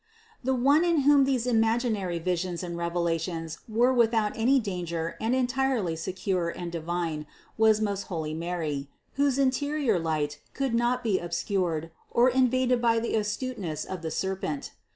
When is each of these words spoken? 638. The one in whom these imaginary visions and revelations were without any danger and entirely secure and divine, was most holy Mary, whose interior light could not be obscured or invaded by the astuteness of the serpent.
638. 0.43 0.45
The 0.45 0.63
one 0.63 0.83
in 0.95 1.01
whom 1.03 1.25
these 1.25 1.45
imaginary 1.45 2.17
visions 2.17 2.63
and 2.63 2.75
revelations 2.75 3.59
were 3.69 3.93
without 3.93 4.31
any 4.35 4.59
danger 4.59 5.15
and 5.21 5.35
entirely 5.35 5.95
secure 5.95 6.49
and 6.49 6.71
divine, 6.71 7.27
was 7.55 7.79
most 7.81 8.07
holy 8.07 8.33
Mary, 8.33 8.89
whose 9.13 9.37
interior 9.37 9.99
light 9.99 10.39
could 10.55 10.73
not 10.73 11.03
be 11.03 11.19
obscured 11.19 11.91
or 12.09 12.31
invaded 12.31 12.81
by 12.81 12.97
the 12.97 13.13
astuteness 13.13 13.85
of 13.85 14.01
the 14.01 14.09
serpent. 14.09 14.71